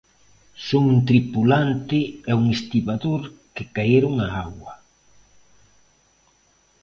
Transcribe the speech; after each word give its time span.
Son 0.67 0.83
un 0.93 0.99
tripulante 1.09 1.99
e 2.29 2.31
un 2.39 2.45
estibador 2.57 3.21
que 3.55 3.63
caeron 3.75 4.13
á 4.25 4.27
auga. 4.43 4.73